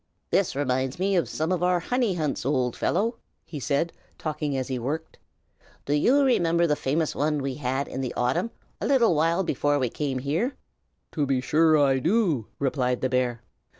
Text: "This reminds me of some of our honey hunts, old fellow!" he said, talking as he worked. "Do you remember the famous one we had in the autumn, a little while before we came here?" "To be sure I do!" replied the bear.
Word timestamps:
"This 0.31 0.55
reminds 0.55 0.97
me 0.97 1.15
of 1.15 1.29
some 1.29 1.51
of 1.51 1.61
our 1.61 1.79
honey 1.79 2.15
hunts, 2.15 2.43
old 2.43 2.75
fellow!" 2.75 3.19
he 3.45 3.59
said, 3.59 3.93
talking 4.17 4.57
as 4.57 4.67
he 4.67 4.79
worked. 4.79 5.19
"Do 5.85 5.93
you 5.93 6.23
remember 6.23 6.65
the 6.65 6.75
famous 6.75 7.13
one 7.13 7.39
we 7.39 7.53
had 7.53 7.87
in 7.87 8.01
the 8.01 8.15
autumn, 8.15 8.49
a 8.81 8.87
little 8.87 9.13
while 9.13 9.43
before 9.43 9.77
we 9.77 9.89
came 9.89 10.17
here?" 10.17 10.55
"To 11.11 11.27
be 11.27 11.39
sure 11.39 11.77
I 11.77 11.99
do!" 11.99 12.47
replied 12.57 13.01
the 13.01 13.09
bear. 13.09 13.43